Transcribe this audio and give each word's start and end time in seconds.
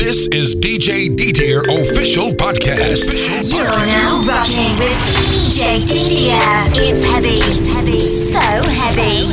This 0.00 0.26
is 0.28 0.56
DJ 0.56 1.14
D 1.14 1.30
Tier 1.30 1.60
official 1.60 2.30
podcast. 2.30 3.12
You're 3.52 3.68
now 3.68 4.22
rocking 4.26 4.70
with 4.78 4.96
DJ 5.28 5.86
D 5.86 6.08
Tier. 6.08 6.38
It's 6.72 7.04
heavy. 7.04 7.36
It's 7.36 7.66
heavy. 7.66 8.06
So 8.32 8.40
heavy. 8.70 9.26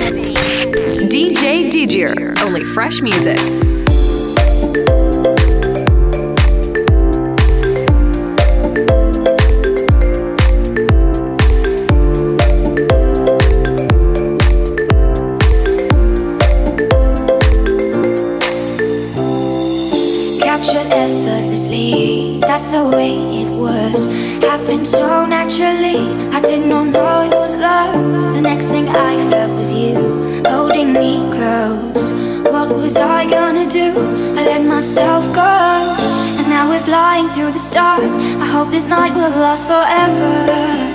Heavy. 0.00 0.34
DJ 1.06 1.70
D 1.70 1.86
Tier. 1.86 2.34
Only 2.40 2.64
fresh 2.64 3.02
music. 3.02 3.38
through 37.34 37.50
the 37.50 37.58
stars. 37.58 38.14
I 38.40 38.46
hope 38.46 38.70
this 38.70 38.86
night 38.86 39.12
will 39.14 39.30
last 39.30 39.66
forever. 39.66 40.93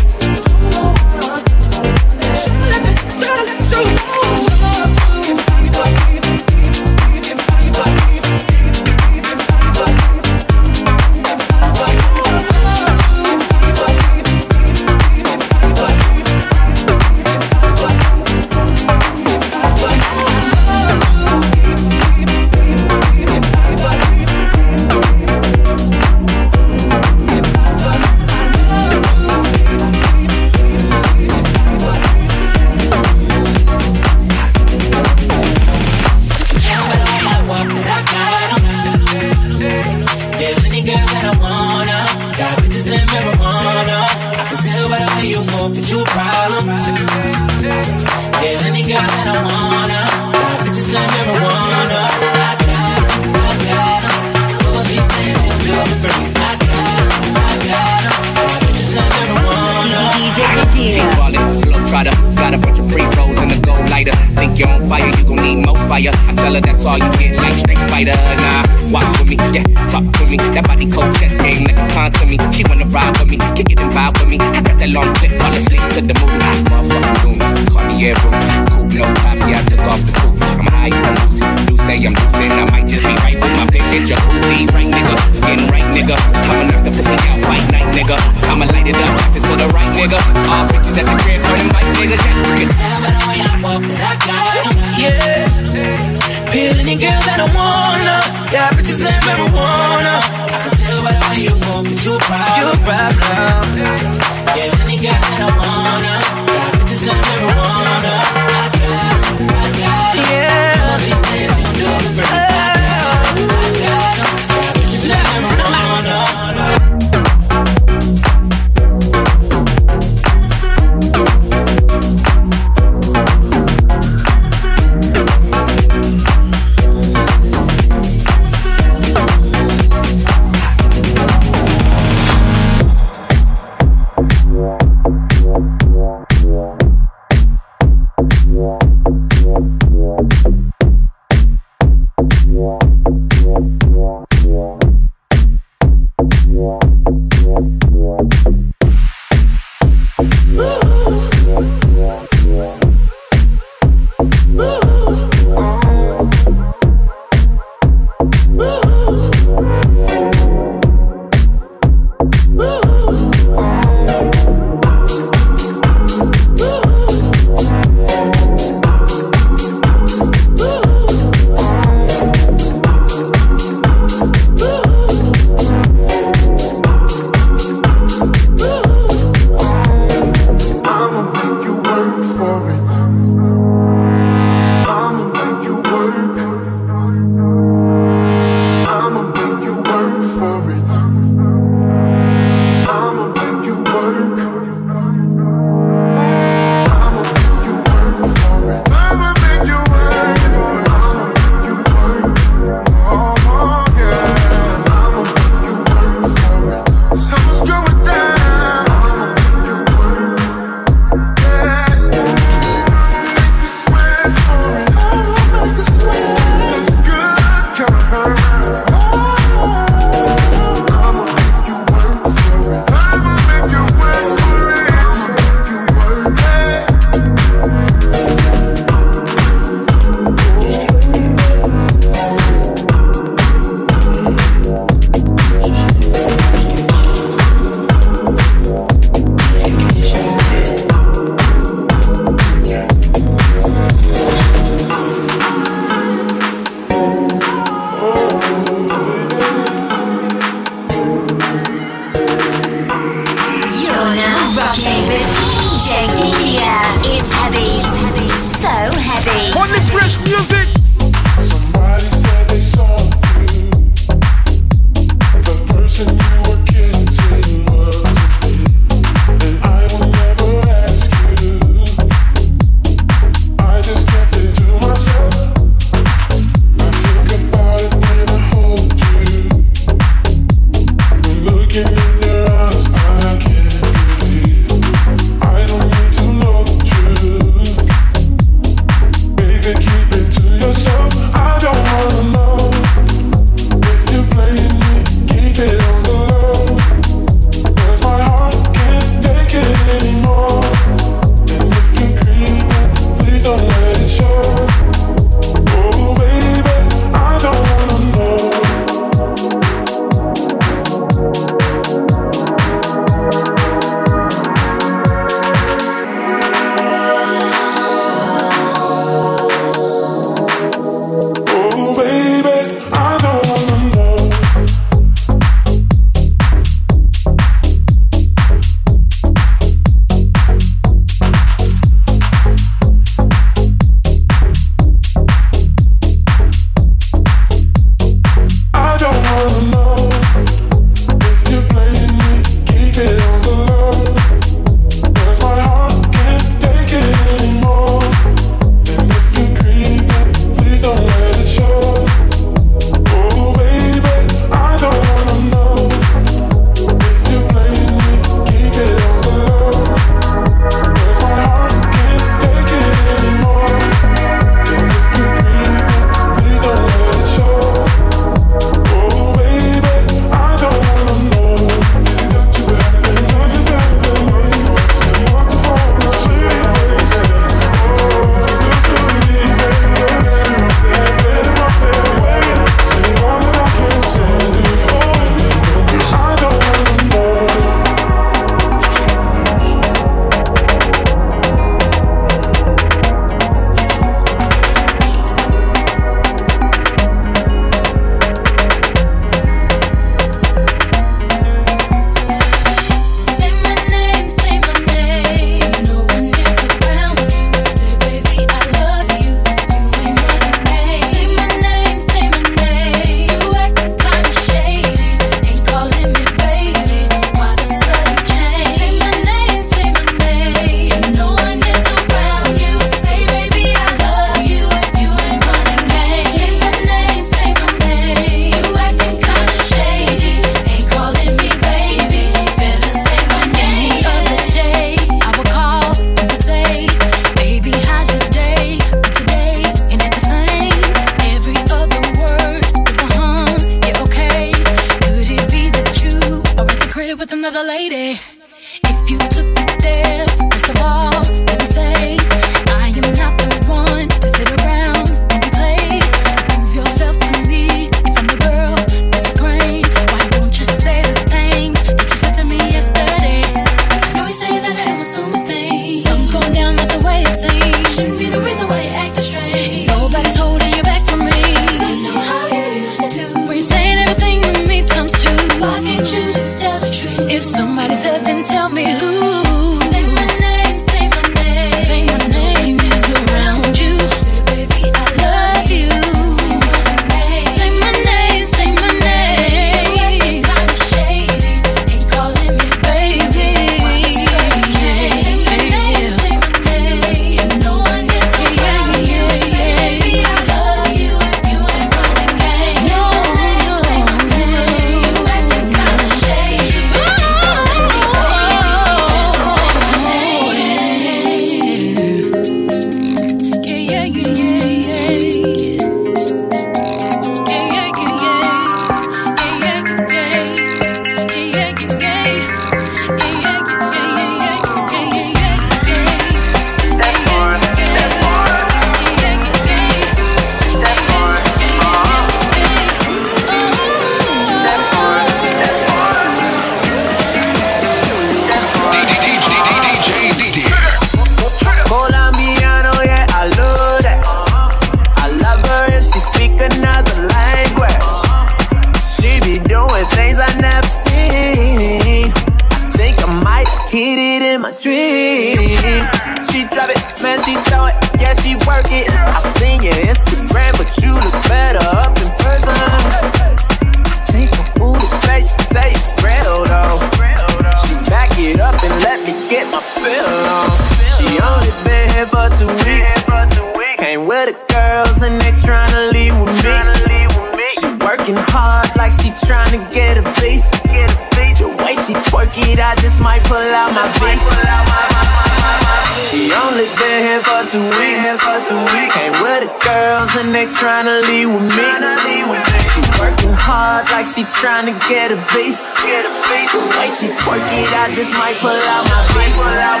She 594.33 594.43
tryna 594.43 594.97
get 595.09 595.29
a 595.33 595.37
face. 595.51 595.83
Get 596.05 596.23
a 596.23 596.31
face. 596.47 596.71
The 596.71 596.79
way 596.79 597.09
she 597.09 597.27
twerk 597.43 597.59
it, 597.67 597.91
I 597.91 598.07
just 598.15 598.31
might 598.39 598.55
pull 598.61 598.71
out 598.71 599.03
my 599.09 599.23
face. 599.35 600.00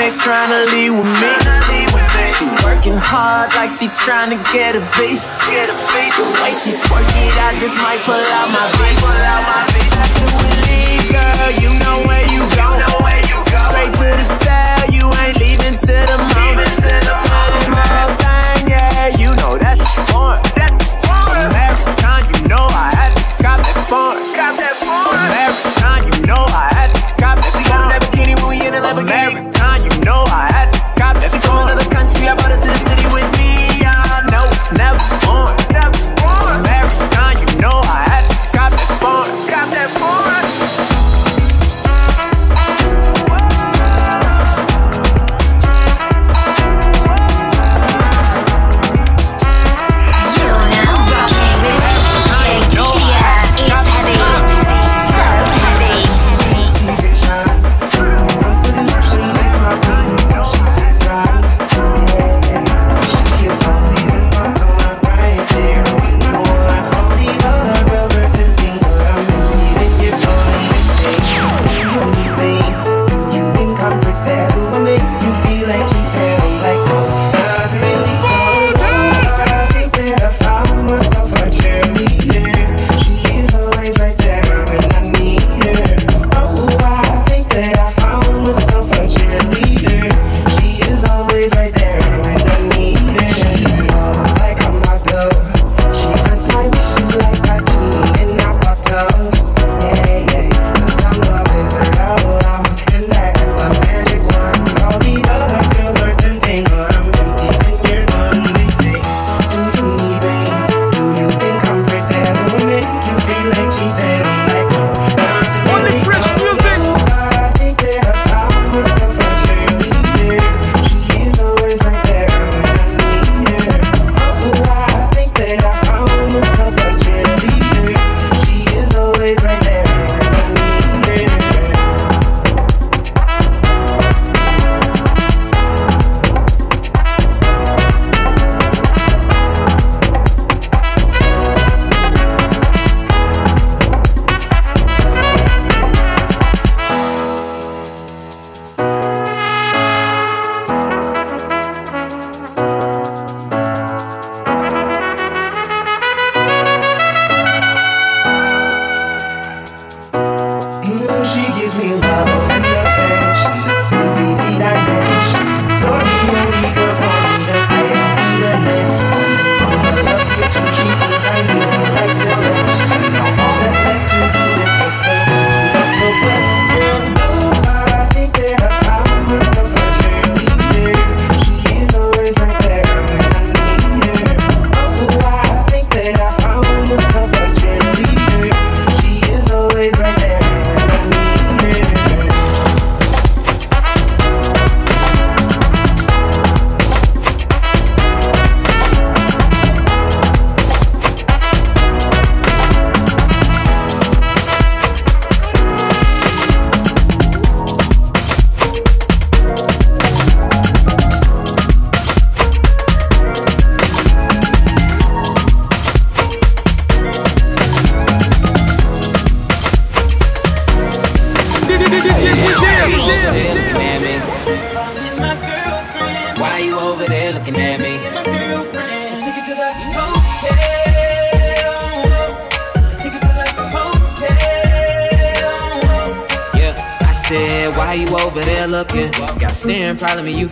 they 0.00 0.10
tryna 0.16 0.64
leave 0.72 0.96
with 0.96 1.12
me. 1.20 1.32
She 2.32 2.48
working 2.64 2.96
hard 2.96 3.52
like 3.52 3.70
she 3.70 3.88
tryna 3.92 4.40
get 4.48 4.74
a 4.74 4.80
face. 4.96 5.28
The 5.44 6.24
way 6.40 6.52
she 6.56 6.72
twerk 6.88 7.04
it, 7.04 7.36
I 7.36 7.52
just 7.60 7.76
might 7.84 8.00
pull 8.08 8.16
out 8.16 8.48
my 8.48 8.64
face. 8.80 8.96
Pull 8.96 9.12
out 9.12 9.44
my 9.44 9.60
face. 9.76 9.92
After 10.00 10.28
we 10.40 10.48
leave, 10.64 11.04
girl, 11.12 11.50
you 11.60 11.70
know 11.84 11.96
where 12.08 12.24
you 12.32 12.40
go. 12.56 12.80
Straight 13.68 13.92
to 13.92 14.08
the 14.16 14.36
jail, 14.40 14.88
you 14.88 15.04
ain't 15.20 15.36
leaving 15.36 15.76
till 15.84 16.06
the 16.08 16.18
moment. 16.32 16.70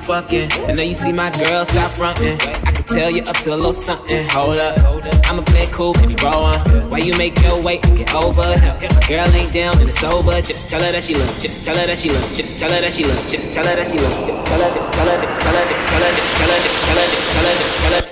Fucking. 0.08 0.48
I 0.64 0.72
know 0.72 0.82
you 0.82 0.94
see 0.94 1.12
my 1.12 1.28
girl, 1.36 1.68
stop 1.68 1.92
fronting. 1.92 2.40
I 2.64 2.72
can 2.72 2.84
tell 2.88 3.10
you 3.10 3.20
up 3.28 3.36
to 3.44 3.52
a 3.52 3.58
little 3.60 3.76
something. 3.76 4.24
Hold 4.30 4.56
up, 4.56 4.80
I'ma 5.28 5.42
play 5.44 5.68
cool, 5.70 5.92
baby, 6.00 6.16
roll 6.24 6.48
on. 6.48 6.58
Why 6.88 6.98
you 7.04 7.12
make 7.18 7.36
your 7.44 7.60
way 7.62 7.78
and 7.84 7.94
get 7.94 8.14
over 8.14 8.48
him? 8.56 8.72
Girl 9.04 9.28
ain't 9.36 9.52
down 9.52 9.76
and 9.76 9.88
it's 9.92 10.02
over. 10.02 10.40
Just 10.40 10.66
tell 10.70 10.80
her 10.80 10.92
that 10.92 11.04
she 11.04 11.12
look. 11.12 11.28
Just 11.36 11.62
tell 11.62 11.76
her 11.76 11.86
that 11.86 11.98
she 11.98 12.08
look. 12.08 12.24
Just 12.32 12.58
tell 12.58 12.72
her 12.72 12.80
that 12.80 12.92
she 12.96 13.04
look. 13.04 13.20
Just 13.28 13.52
tell 13.52 13.66
her 13.68 13.76
that 13.76 13.86
she 13.86 13.98
look. 14.00 14.16
Just 14.24 14.48
tell 14.48 14.60
her, 14.64 14.70
just 14.72 14.92
tell 14.96 15.08
her, 15.12 15.16
just 15.20 15.36
tell 15.44 15.52
her, 15.52 15.64
just 15.68 15.84
tell 15.92 16.00
her, 16.00 16.12
just 16.16 16.32
tell 16.40 16.48
her, 16.48 16.58
just 16.64 16.80
tell 16.88 16.96
her, 16.96 17.08
just 17.12 17.28
tell 17.28 17.44
her, 17.44 17.56
just 17.60 17.76
tell 17.84 17.92
her. 17.92 18.08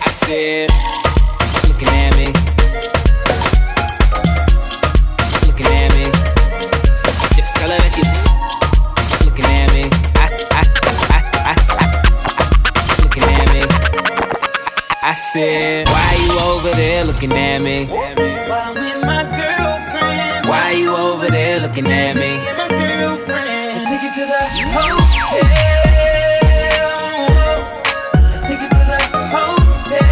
I 0.00 0.10
said, 0.10 0.87
Said, 15.38 15.86
Why 15.88 16.10
you 16.26 16.32
over 16.50 16.70
there 16.74 17.04
looking 17.04 17.30
at 17.30 17.62
me? 17.62 17.86
While 17.86 18.74
with 18.74 19.00
my 19.06 19.22
girlfriend. 19.22 20.48
Why 20.48 20.72
you 20.72 20.96
over 20.96 21.28
there 21.30 21.60
looking 21.60 21.86
at 21.86 22.16
me? 22.16 22.38
My 22.56 22.66
girlfriend. 22.66 23.78
Let's 23.78 23.84
take 23.88 24.02
it 24.02 24.14
to 24.18 24.26
the 24.26 24.40
hotel. 24.74 24.98
Let's 28.32 28.42
take 28.48 28.62
it 28.66 28.70
to 28.78 28.82
the 28.90 28.98
hotel. 29.30 30.10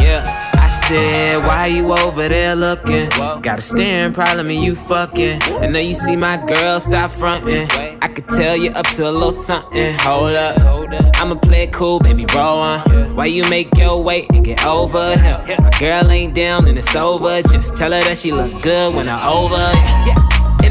Yeah, 0.00 0.22
I 0.54 0.68
said, 0.86 1.44
Why 1.44 1.66
you 1.66 1.90
over 1.90 2.28
there 2.28 2.54
looking? 2.54 3.08
Got 3.42 3.58
a 3.58 3.62
staring 3.62 4.12
problem 4.12 4.50
and 4.50 4.62
you 4.62 4.76
fucking. 4.76 5.42
I 5.60 5.66
know 5.66 5.80
you 5.80 5.94
see 5.94 6.14
my 6.14 6.36
girl, 6.36 6.78
stop 6.78 7.10
fronting. 7.10 7.66
I 8.12 8.14
could 8.14 8.28
tell 8.28 8.58
you 8.58 8.70
up 8.72 8.84
to 8.96 9.08
a 9.08 9.10
little 9.10 9.32
something. 9.32 9.94
Hold 10.00 10.34
up, 10.34 10.60
I'ma 11.16 11.34
play 11.36 11.62
it 11.62 11.72
cool, 11.72 11.98
baby, 11.98 12.26
roll 12.34 12.58
on. 12.58 13.16
Why 13.16 13.24
you 13.24 13.42
make 13.48 13.74
your 13.78 14.04
way 14.04 14.26
and 14.34 14.44
get 14.44 14.66
over 14.66 15.16
him? 15.16 15.40
My 15.62 15.70
girl 15.80 16.10
ain't 16.10 16.34
down 16.34 16.68
and 16.68 16.76
it's 16.76 16.94
over. 16.94 17.40
Just 17.40 17.74
tell 17.74 17.90
her 17.90 18.02
that 18.02 18.18
she 18.18 18.30
look 18.30 18.60
good 18.60 18.94
when 18.94 19.08
I'm 19.08 19.26
over. 19.26 19.56
Yeah. 19.56 20.31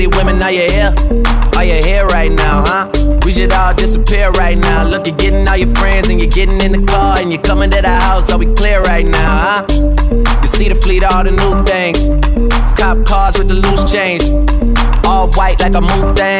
Pretty 0.00 0.16
women, 0.16 0.40
are 0.40 0.50
you 0.50 0.62
here? 0.62 0.94
Are 1.56 1.62
you 1.62 1.74
here 1.74 2.06
right 2.06 2.32
now, 2.32 2.64
huh? 2.66 3.18
We 3.22 3.32
should 3.32 3.52
all 3.52 3.74
disappear 3.74 4.30
right 4.30 4.56
now. 4.56 4.82
Look, 4.82 5.06
you're 5.06 5.14
getting 5.14 5.46
all 5.46 5.58
your 5.58 5.68
friends 5.74 6.08
and 6.08 6.18
you're 6.18 6.30
getting 6.30 6.58
in 6.62 6.72
the 6.72 6.86
car 6.86 7.18
and 7.20 7.30
you're 7.30 7.42
coming 7.42 7.70
to 7.70 7.82
the 7.82 7.94
house. 7.94 8.32
Are 8.32 8.38
we 8.38 8.46
clear 8.54 8.80
right 8.80 9.04
now, 9.04 9.60
huh? 9.60 9.66
You 10.40 10.48
see 10.48 10.70
the 10.70 10.74
fleet, 10.74 11.04
all 11.04 11.22
the 11.22 11.32
new 11.32 11.52
things. 11.68 12.08
Cop 12.80 13.04
cars 13.04 13.36
with 13.36 13.48
the 13.48 13.56
loose 13.56 13.92
change. 13.92 14.24
All 15.04 15.28
white 15.32 15.60
like 15.60 15.74
a 15.74 15.82
moon 15.82 16.16
thing. 16.16 16.39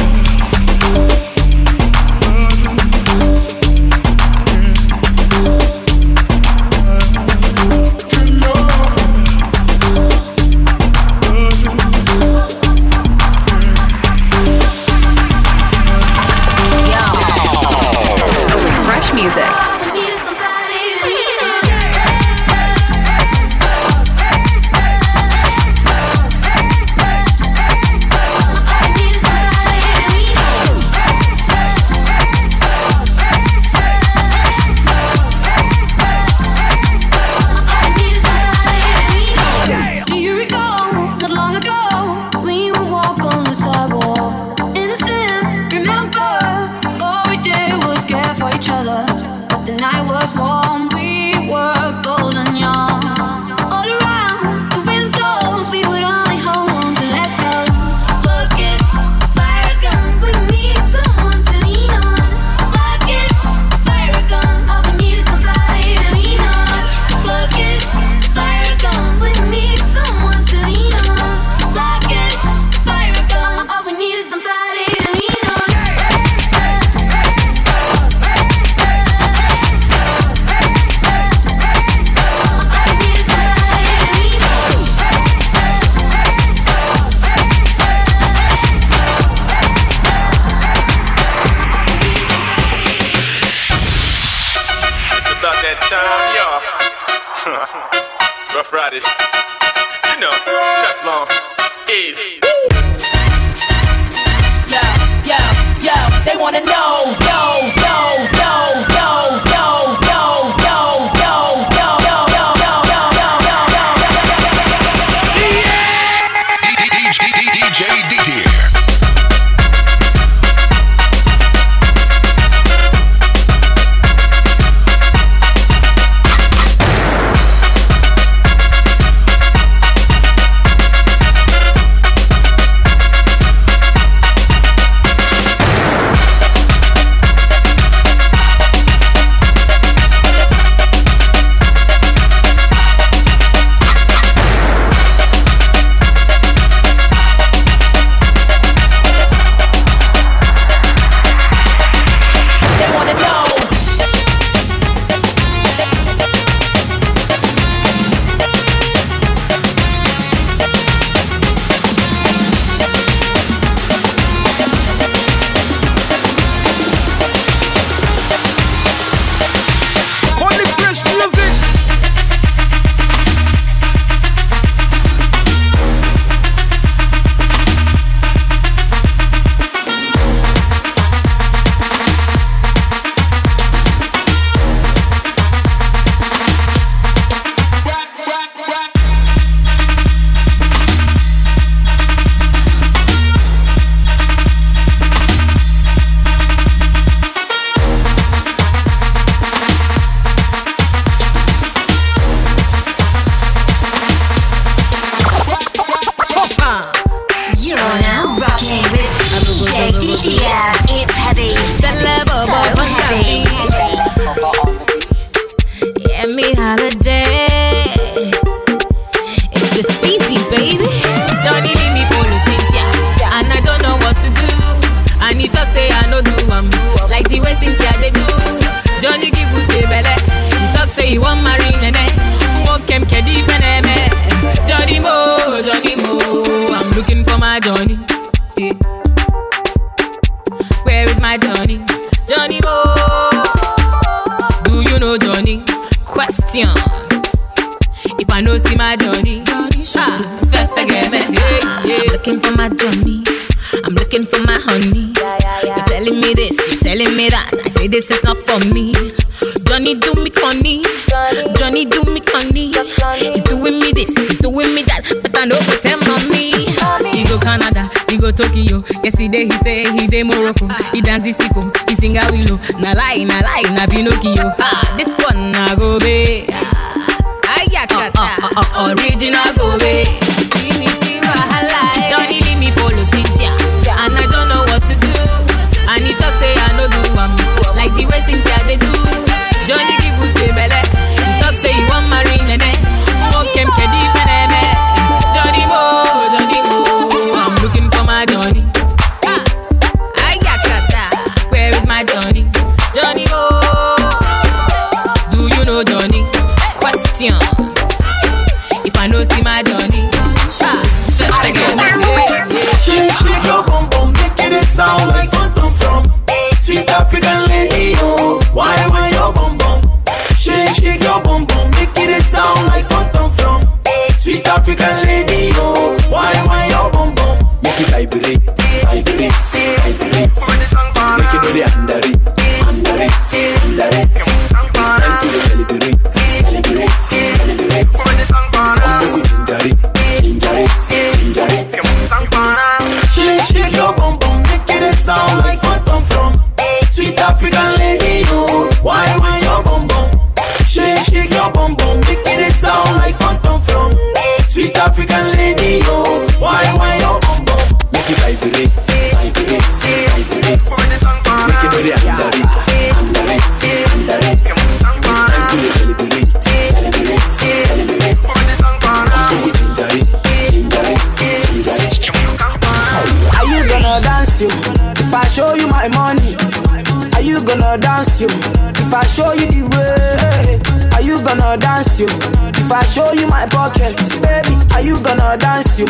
cannot 385.31 385.39
dance 385.39 385.79
you. 385.79 385.85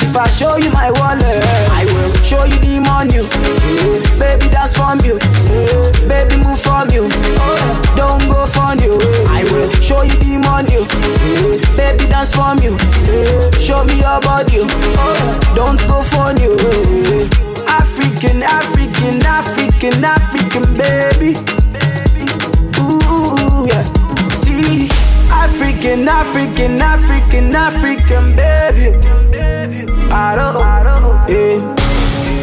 If 0.00 0.16
I 0.16 0.28
show 0.28 0.56
you 0.56 0.70
my 0.70 0.90
wallet, 0.90 1.42
I 1.72 1.84
will 1.84 2.12
show 2.22 2.44
you 2.44 2.56
the 2.60 2.80
money. 2.80 3.20
Yeah. 3.20 4.18
Baby, 4.18 4.48
dance 4.50 4.74
from 4.76 5.00
you. 5.04 5.18
Yeah. 5.20 6.08
Baby, 6.08 6.36
move 6.42 6.60
from 6.60 6.90
you. 6.90 7.04
Oh, 7.04 7.56
eh, 7.56 7.96
don't 7.96 8.24
go 8.28 8.46
from 8.46 8.78
you. 8.80 8.98
I 9.28 9.44
will 9.44 9.68
show 9.82 10.02
you 10.02 10.16
the 10.16 10.38
money. 10.40 10.80
Yeah. 10.80 11.76
Baby, 11.76 12.08
dance 12.08 12.32
from 12.32 12.58
you. 12.60 12.76
Eh, 13.08 13.50
show 13.58 13.84
me 13.84 14.00
your 14.00 14.20
body. 14.20 14.64
Oh, 14.64 15.15
African, 26.08 26.80
African, 26.80 27.54
African, 27.54 28.36
baby. 28.36 28.96
I 30.10 30.34
don't, 30.36 31.28
yeah. 31.28 31.74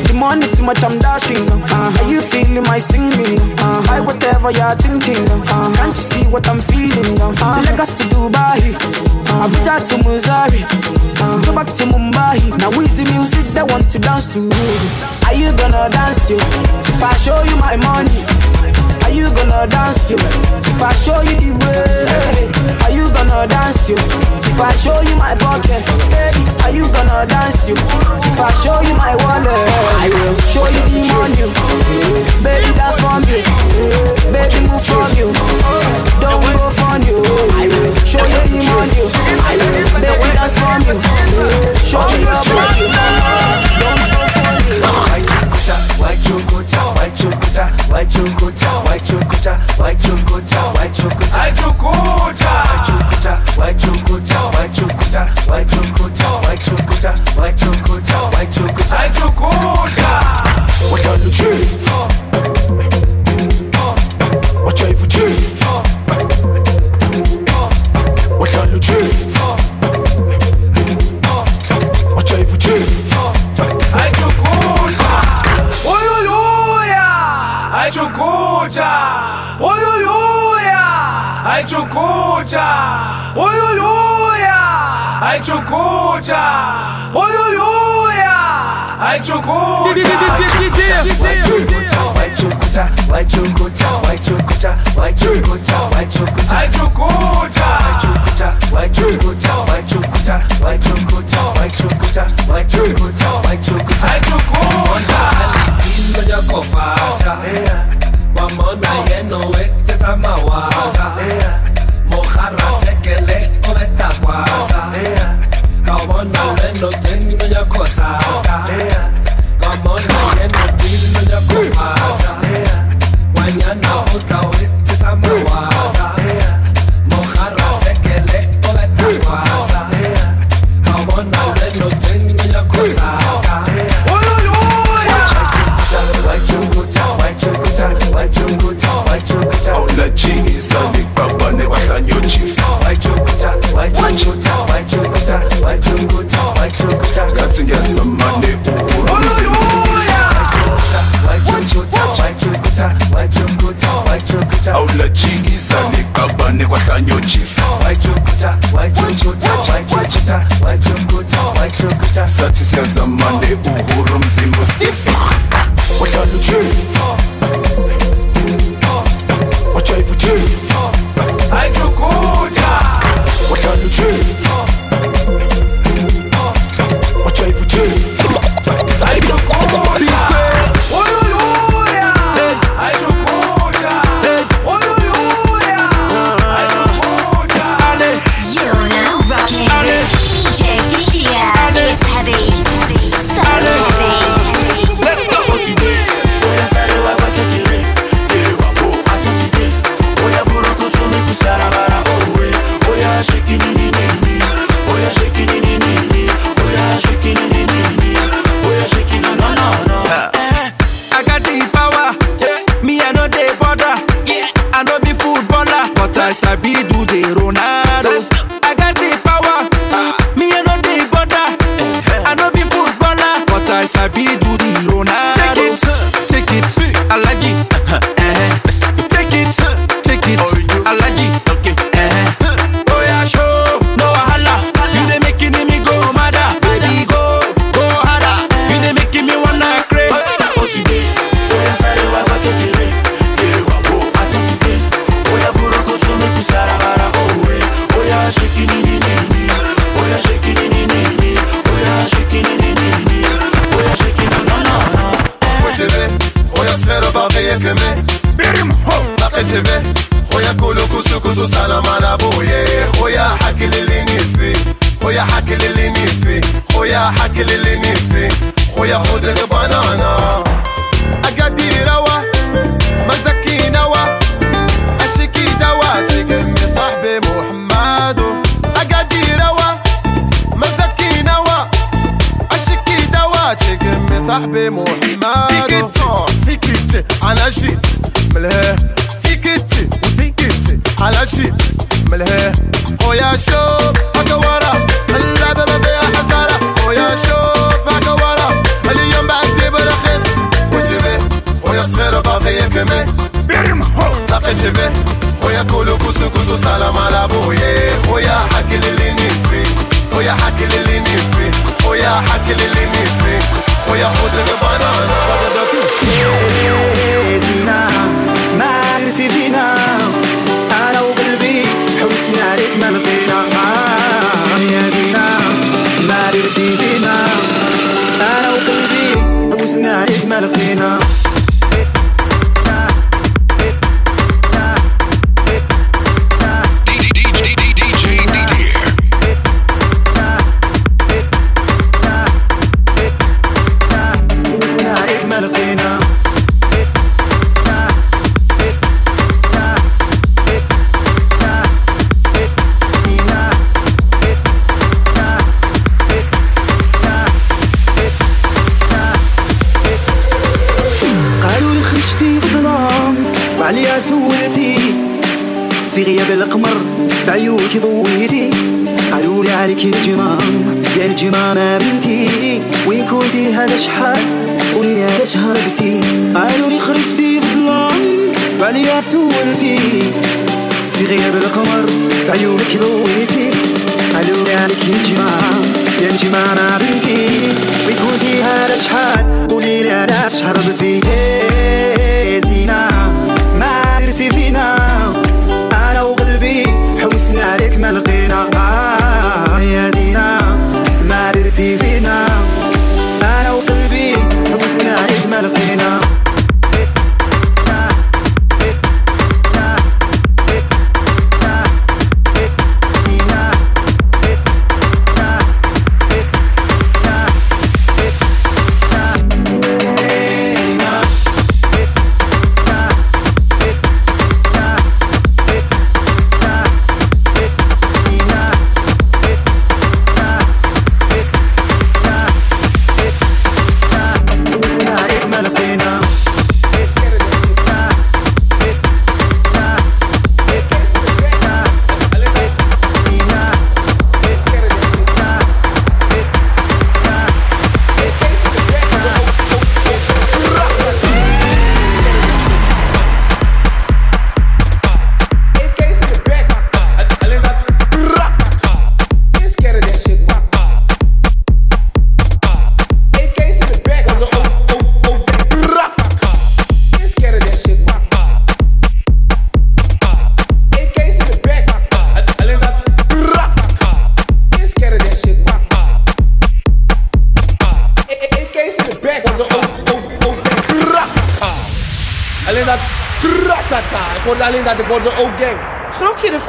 The 0.08 0.14
money 0.14 0.48
too 0.56 0.64
much, 0.64 0.84
I'm 0.84 1.00
dashing. 1.00 1.48
Uh, 1.50 1.92
are 2.02 2.10
you 2.10 2.22
feeling 2.22 2.64
my 2.64 2.78
singing? 2.78 3.40
Uh-huh? 3.40 3.82
Uh, 3.90 3.94
I 3.94 4.00
whatever 4.02 4.52
you're 4.52 4.76
thinking. 4.76 5.24
Uh, 5.48 5.74
can't 5.76 5.90
you 5.90 5.96
see 5.96 6.24
what 6.28 6.48
I'm 6.48 6.60
feeling? 6.60 7.20
Uh, 7.22 7.64
Lagos 7.66 7.94
to 7.94 8.04
Dubai, 8.14 8.76
uh, 9.30 9.48
Abuja 9.48 9.80
to 9.90 9.96
Missouri, 10.08 10.62
uh, 11.22 11.42
go 11.46 11.54
back 11.56 11.68
to 11.74 11.84
Mumbai. 11.86 12.40
Now 12.60 12.70
is 12.82 12.98
the 12.98 13.06
music 13.12 13.46
they 13.54 13.64
want 13.64 13.90
to 13.92 14.00
dance 14.00 14.28
to. 14.34 14.40
Are 15.28 15.34
you 15.34 15.52
gonna 15.58 15.90
dance 15.90 16.28
to? 16.28 16.36
If 16.36 17.04
I 17.04 17.14
show 17.16 17.42
you 17.44 17.56
my 17.58 17.76
money. 17.78 18.53
Are 19.14 19.16
you 19.16 19.30
gonna 19.30 19.68
dance 19.68 20.10
you? 20.10 20.18
If 20.18 20.82
I 20.82 20.90
show 20.98 21.22
you 21.22 21.38
the 21.38 21.54
way, 21.62 22.50
are 22.82 22.90
you 22.90 23.14
gonna 23.14 23.46
dance 23.46 23.88
you? 23.88 23.94
If 23.94 24.58
I 24.60 24.74
show 24.74 25.02
you 25.06 25.16
my 25.22 25.36
pockets, 25.38 26.02
are 26.66 26.74
you 26.74 26.90
gonna 26.90 27.22
dance 27.30 27.70
you? 27.70 27.76
If 27.78 28.42
I 28.42 28.50
show 28.66 28.82
you 28.82 28.98
my 28.98 29.14
wallet, 29.22 29.70
I 30.02 30.10
will 30.10 30.34
show 30.50 30.66
you 30.66 30.82
the 30.90 31.06
money. 31.14 31.46
Baby, 32.42 32.74
dance 32.74 32.98
from 32.98 33.22
you. 33.30 33.38
Baby, 34.34 34.66
move 34.66 34.82
from 34.82 35.06
you. 35.14 35.30
Don't 36.18 36.42
go 36.58 36.74
from 36.74 37.06
you. 37.06 37.22
I 37.54 37.70
will 37.70 37.94
show 38.10 38.26
you 38.26 38.42
the 38.50 38.66
money. 38.66 38.83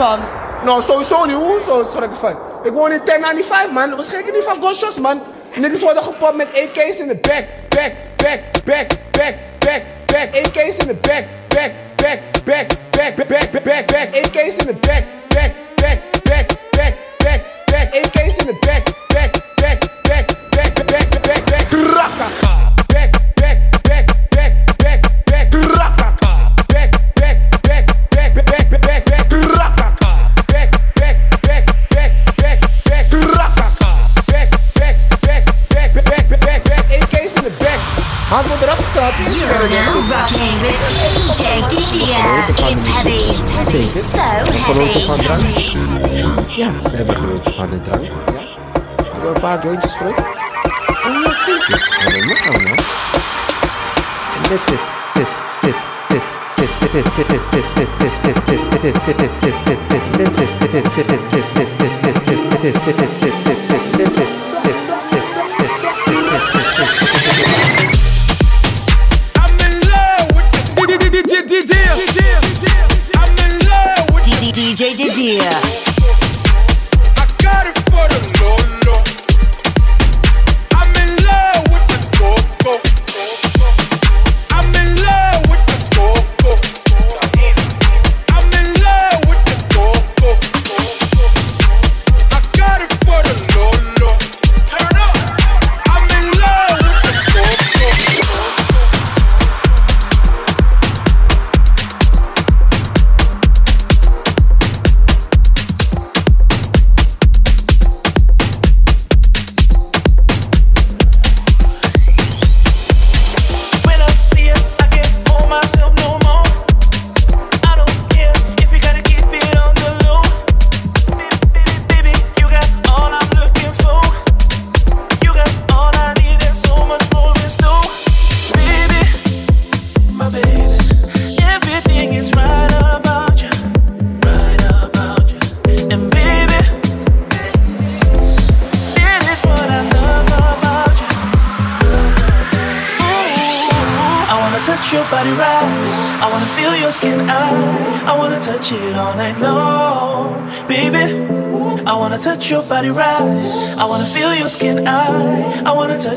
van? 0.04 0.20
Nou, 0.64 0.82
sowieso 0.82 1.24
niet. 1.24 1.36
Hoezo 1.36 1.88
schrik 1.92 2.10
ik 2.10 2.16
van? 2.16 2.36
Ik 2.62 2.72
woon 2.72 2.92
in 2.92 3.00
1095, 3.04 3.72
man. 3.72 3.96
We 3.96 4.02
schrikken 4.02 4.32
niet 4.32 4.44
van 4.44 4.62
gunshots, 4.62 4.98
man. 4.98 5.22
Niggas 5.54 5.80
worden 5.80 6.02
gepopt 6.02 6.36
met 6.36 6.48
AK's 6.48 6.96
in 6.96 7.08
de 7.08 7.14
back, 7.14 7.44
back, 7.68 7.92
back, 8.16 8.40
back, 8.64 8.86
back, 9.10 9.34
back, 9.58 9.82
back. 10.06 10.28
AK's 10.44 10.76
in 10.76 10.86
de 10.86 10.94
back, 10.94 11.24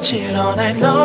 watching 0.07 0.35
all 0.37 0.55
night 0.55 0.77
long. 0.77 0.96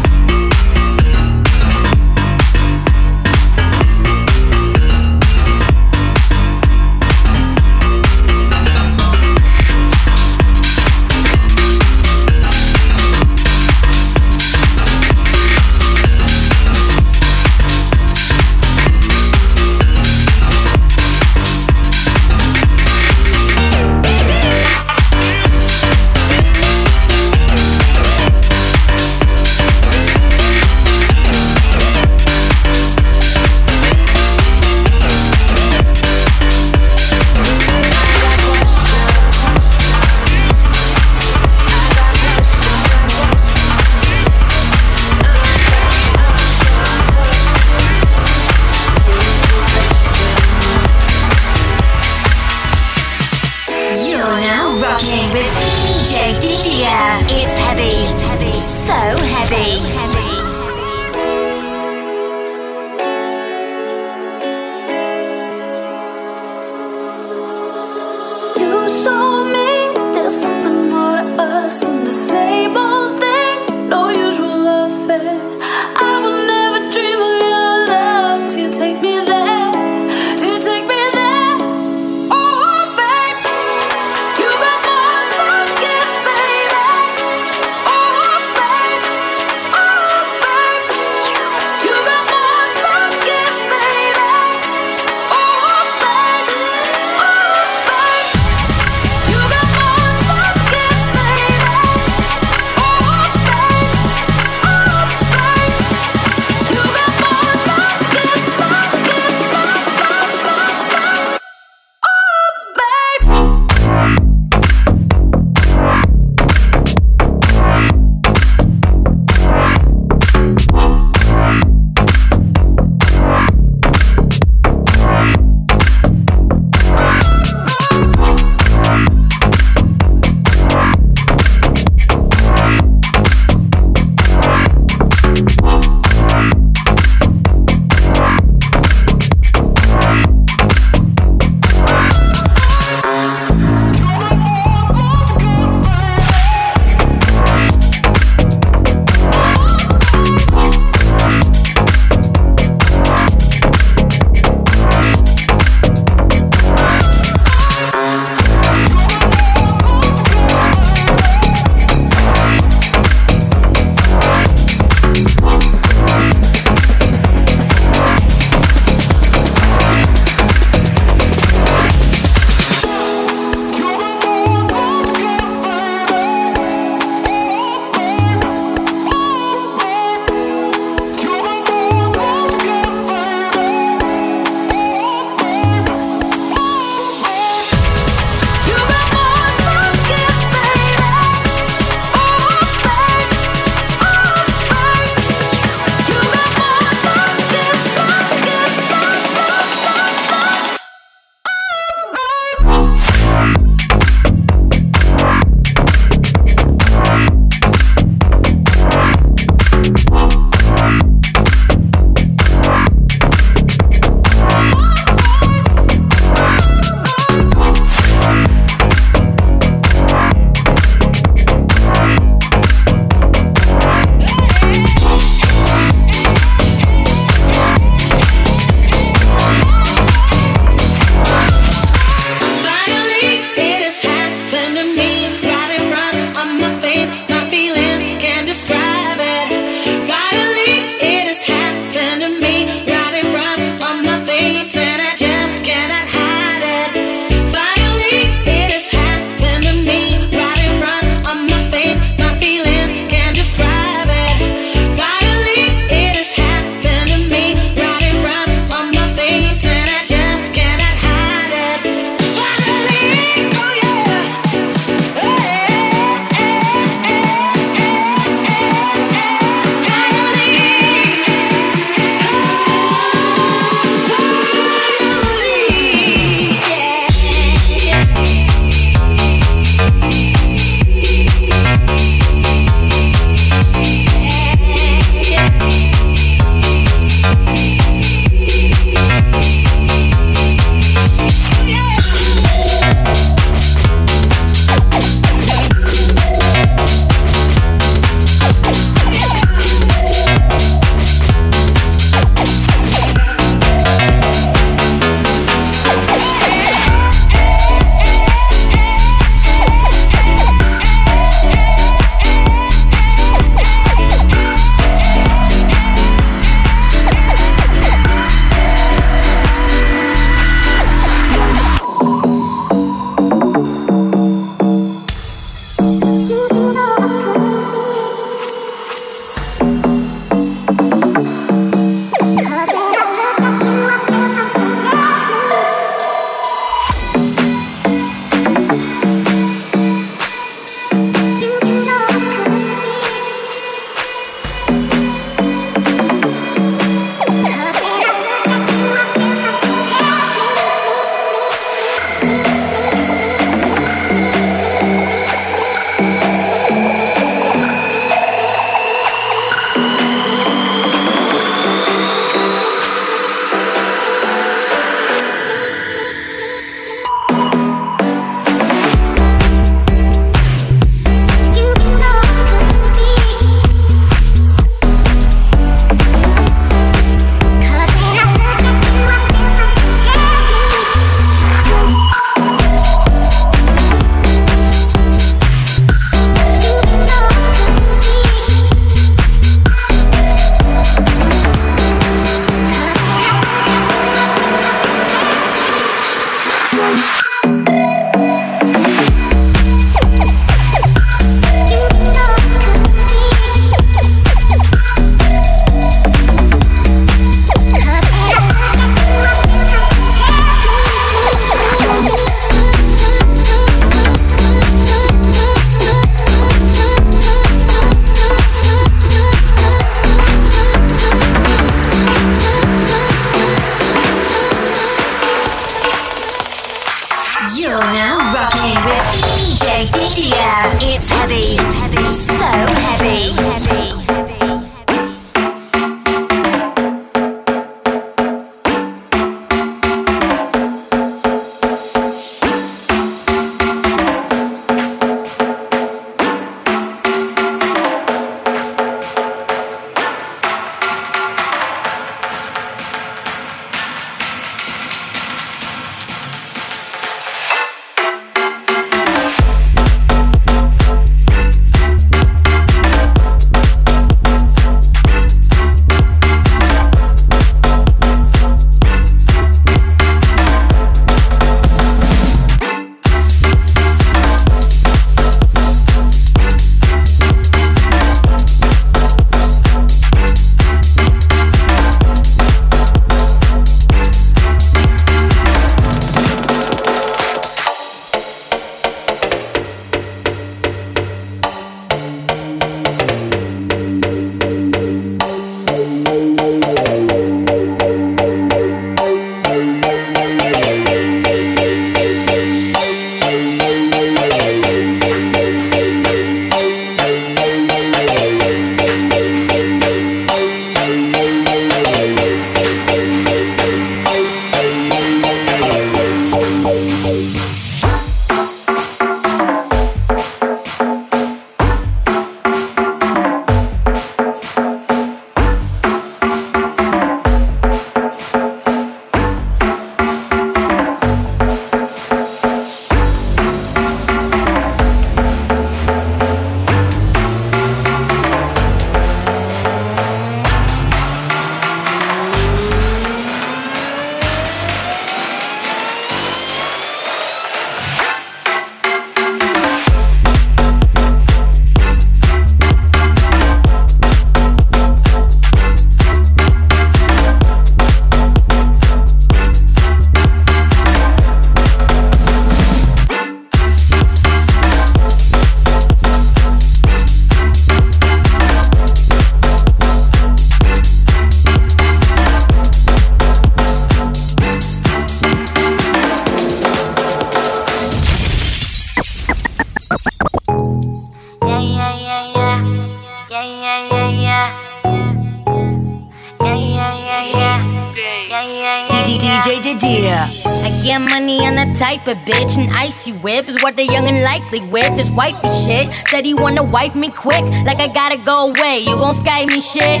Type 591.78 592.06
of 592.08 592.18
bitch. 592.26 592.58
An 592.58 592.68
icy 592.74 593.12
whip 593.22 593.48
is 593.48 593.62
what 593.62 593.76
the 593.76 593.84
young 593.84 594.06
and 594.08 594.22
likely 594.22 594.60
with. 594.68 594.90
This 594.96 595.10
wifey 595.12 595.48
shit. 595.64 595.86
Said 596.08 596.24
he 596.26 596.34
wanna 596.34 596.64
wife 596.64 596.94
me 596.94 597.08
quick. 597.10 597.44
Like 597.64 597.78
I 597.78 597.86
gotta 597.86 598.18
go 598.18 598.50
away. 598.50 598.80
You 598.80 598.96
gon' 598.96 599.14
sky 599.14 599.46
me 599.46 599.60
shit. 599.60 600.00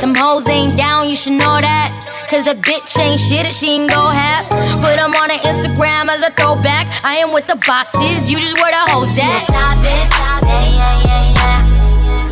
Them 0.00 0.14
hoes 0.14 0.48
ain't 0.48 0.76
down, 0.76 1.08
you 1.08 1.16
should 1.16 1.36
know 1.36 1.60
that. 1.60 1.92
Cause 2.30 2.44
the 2.44 2.56
bitch 2.60 2.98
ain't 2.98 3.20
shit, 3.20 3.46
she 3.54 3.80
ain't 3.80 3.90
go 3.90 4.08
half. 4.08 4.48
Put 4.80 4.96
them 4.96 5.12
on 5.16 5.30
her 5.30 5.40
Instagram 5.48 6.08
as 6.08 6.20
a 6.24 6.30
throwback. 6.32 6.86
I 7.04 7.16
am 7.16 7.32
with 7.32 7.46
the 7.46 7.56
bosses, 7.66 8.30
you 8.30 8.38
just 8.38 8.56
where 8.56 8.72
the 8.72 8.84
hoes 8.92 9.12
at. 9.16 9.40
Stop 9.44 9.80
it, 9.84 10.06
stop 10.12 10.42
it. 10.42 10.48
Yeah, 10.48 11.04
yeah, 11.04 11.08
yeah, 11.08 11.24
yeah. 11.36 11.58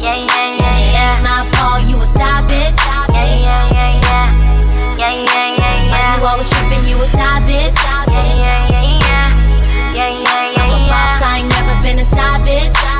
Yeah, 0.00 0.16
yeah, 0.28 0.48
yeah, 0.60 0.92
yeah. 0.92 1.22
My 1.24 1.44
fault, 1.56 1.88
you 1.88 1.96
a 1.96 2.06
stop 2.06 2.44
it. 2.44 2.72
Yeah, 2.76 2.95
yeah, 6.26 6.36
was 6.36 6.50
tripping, 6.50 6.84
you 6.88 6.96
a 6.96 7.06
stop 7.06 7.42
it. 7.46 7.72
Yeah, 8.10 8.10
yeah, 8.10 8.66
yeah, 8.68 8.98
yeah. 8.98 9.94
Yeah, 9.94 10.08
yeah, 10.08 10.50
yeah, 10.50 10.62
I'm 10.62 10.82
a 10.82 10.88
boss, 10.88 11.22
I 11.22 11.38
ain't 11.38 11.48
never 11.48 11.80
been 11.80 11.98
a 12.00 12.04
stop 12.04 12.42
it. 12.46 12.95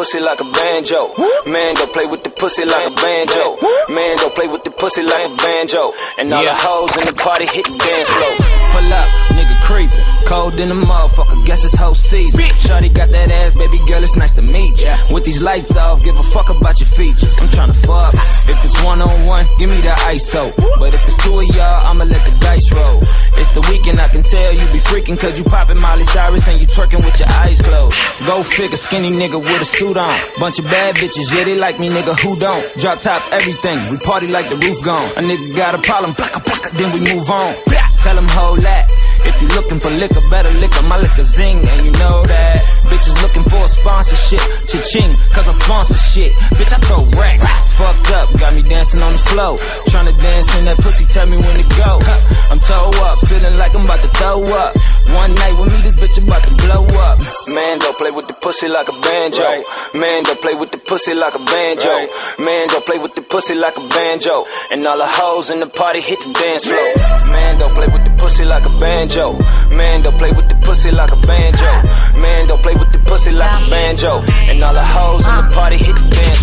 Pussy 0.00 0.18
like 0.18 0.40
a 0.40 0.44
banjo. 0.44 1.12
Man, 1.44 1.74
don't 1.74 1.92
play 1.92 2.06
with 2.06 2.24
the 2.24 2.30
pussy 2.30 2.64
like 2.64 2.86
a 2.86 2.90
banjo. 2.90 3.58
Man, 3.92 4.16
don't 4.16 4.34
play 4.34 4.48
with 4.48 4.64
the 4.64 4.70
pussy 4.70 5.02
like 5.02 5.30
a 5.30 5.36
banjo. 5.36 5.92
And 6.16 6.32
all 6.32 6.42
the 6.42 6.54
hoes 6.54 6.96
in 6.96 7.04
the 7.04 7.14
party 7.20 7.44
hit 7.44 7.66
the 7.66 7.76
dance 7.76 8.08
floor. 8.08 8.32
Pull 8.72 8.92
up, 8.94 9.08
nigga 9.36 9.60
creepin'. 9.60 10.09
Cold 10.26 10.60
in 10.60 10.68
the 10.68 10.74
motherfucker, 10.74 11.44
guess 11.44 11.64
it's 11.64 11.74
whole 11.74 11.94
season. 11.94 12.40
Shawty 12.40 12.92
got 12.92 13.10
that 13.10 13.30
ass, 13.30 13.54
baby 13.54 13.78
girl, 13.86 14.02
it's 14.02 14.16
nice 14.16 14.32
to 14.34 14.42
meet 14.42 14.80
ya. 14.80 14.96
With 15.10 15.24
these 15.24 15.42
lights 15.42 15.76
off, 15.76 16.02
give 16.02 16.16
a 16.16 16.22
fuck 16.22 16.50
about 16.50 16.78
your 16.80 16.88
features. 16.88 17.38
I'm 17.40 17.48
tryna 17.48 17.74
fuck. 17.74 18.14
If 18.14 18.64
it's 18.64 18.84
one 18.84 19.02
on 19.02 19.26
one, 19.26 19.46
give 19.58 19.70
me 19.70 19.80
the 19.80 19.94
ISO. 20.10 20.54
But 20.78 20.94
if 20.94 21.06
it's 21.06 21.16
two 21.24 21.40
of 21.40 21.46
y'all, 21.46 21.86
I'ma 21.86 22.04
let 22.04 22.24
the 22.24 22.32
dice 22.38 22.72
roll. 22.72 23.02
It's 23.36 23.50
the 23.50 23.60
weekend, 23.70 24.00
I 24.00 24.08
can 24.08 24.22
tell 24.22 24.52
you 24.52 24.66
be 24.72 24.78
freaking 24.78 25.18
cause 25.18 25.38
you 25.38 25.44
poppin' 25.44 25.78
Molly 25.78 26.04
Cyrus 26.04 26.48
and 26.48 26.60
you 26.60 26.66
twerking 26.66 27.04
with 27.04 27.18
your 27.18 27.28
eyes 27.30 27.60
closed. 27.62 27.96
Go 28.26 28.42
figure, 28.42 28.76
skinny 28.76 29.10
nigga 29.10 29.40
with 29.40 29.62
a 29.62 29.64
suit 29.64 29.96
on. 29.96 30.20
Bunch 30.38 30.58
of 30.58 30.64
bad 30.66 30.96
bitches, 30.96 31.34
yeah, 31.34 31.44
they 31.44 31.56
like 31.56 31.78
me, 31.78 31.88
nigga, 31.88 32.18
who 32.20 32.38
don't? 32.38 32.74
Drop 32.76 33.00
top 33.00 33.22
everything, 33.32 33.90
we 33.90 33.98
party 33.98 34.26
like 34.26 34.48
the 34.48 34.56
roof 34.56 34.82
gone. 34.84 35.10
A 35.16 35.20
nigga 35.20 35.54
got 35.56 35.74
a 35.74 35.78
problem, 35.78 36.14
blocka, 36.14 36.42
blocka, 36.44 36.76
then 36.76 36.92
we 36.92 37.00
move 37.00 37.30
on. 37.30 37.56
Tell 38.02 38.16
him 38.16 38.28
hold 38.28 38.62
that. 38.62 38.88
If 39.28 39.42
you 39.42 39.48
looking 39.48 39.78
for 39.78 39.90
liquor, 39.90 40.09
better 40.30 40.50
liquor, 40.50 40.82
my 40.86 40.98
liquor 40.98 41.24
zing, 41.24 41.66
and 41.68 41.84
you 41.84 41.92
know 41.92 42.22
that. 42.24 42.62
Bitches 42.90 43.20
looking 43.22 43.44
for 43.44 43.62
a 43.62 43.68
sponsorship, 43.68 44.40
cha-ching, 44.66 45.16
cause 45.34 45.46
I 45.46 45.52
sponsor 45.52 45.98
shit. 45.98 46.32
Bitch, 46.56 46.72
I 46.72 46.78
throw 46.78 47.04
racks. 47.20 47.76
Fucked 47.76 48.10
up, 48.10 48.32
got 48.38 48.54
me 48.54 48.62
dancing 48.62 49.02
on 49.02 49.12
the 49.12 49.18
floor. 49.18 49.58
Tryna 49.86 50.16
dance 50.18 50.58
in 50.58 50.64
that 50.66 50.78
pussy, 50.78 51.04
tell 51.06 51.26
me 51.26 51.36
when 51.36 51.56
to 51.56 51.62
go. 51.62 51.98
Huh, 52.02 52.50
I'm 52.50 52.60
toe 52.60 52.90
up, 53.06 53.18
feeling 53.20 53.56
like 53.56 53.74
I'm 53.74 53.84
about 53.84 54.02
to 54.02 54.08
throw 54.08 54.44
up. 54.52 54.76
One 55.06 55.34
night 55.34 55.58
with 55.58 55.72
me, 55.72 55.80
this 55.82 55.96
bitch 55.96 56.22
about 56.22 56.42
to 56.44 56.54
blow 56.66 56.84
up. 56.98 57.18
Man, 57.48 57.78
don't 57.78 57.96
play 57.96 58.10
with 58.10 58.28
the 58.28 58.34
pussy 58.34 58.68
like 58.68 58.88
a 58.88 58.92
banjo. 58.92 59.64
Man, 59.94 60.22
don't 60.24 60.40
play 60.40 60.54
with 60.54 60.70
the 60.72 60.78
pussy 60.78 61.14
like 61.14 61.34
a 61.34 61.38
banjo. 61.38 62.08
Man, 62.38 62.68
don't 62.68 62.84
play 62.84 62.98
with 62.98 63.14
the 63.14 63.22
pussy 63.22 63.54
like 63.54 63.76
a 63.76 63.86
banjo. 63.88 64.44
And 64.70 64.86
all 64.86 64.98
the 64.98 65.06
hoes 65.06 65.50
in 65.50 65.60
the 65.60 65.66
party 65.66 66.00
hit 66.00 66.20
the 66.20 66.32
dance 66.32 66.64
floor. 66.64 66.92
Man, 67.32 67.49
don't 67.60 67.74
play 67.74 67.86
with 67.86 68.02
the 68.08 68.10
pussy 68.16 68.44
like 68.44 68.64
a 68.64 68.72
banjo. 68.80 69.36
Man, 69.68 70.00
don't 70.02 70.16
play 70.16 70.32
with 70.32 70.48
the 70.48 70.56
pussy 70.64 70.90
like 70.90 71.12
a 71.12 71.16
banjo. 71.16 71.68
Man, 72.16 72.48
don't 72.48 72.62
play 72.62 72.74
with 72.74 72.90
the 72.90 72.98
pussy 73.04 73.30
like 73.30 73.52
a 73.52 73.68
banjo. 73.68 74.24
And 74.48 74.64
all 74.64 74.72
the 74.72 74.82
hoes 74.82 75.28
in 75.28 75.36
the 75.36 75.44
party 75.52 75.76
hit 75.76 75.92
the 75.92 76.08
dance. 76.08 76.40